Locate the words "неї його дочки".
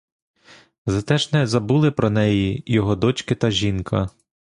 2.09-3.35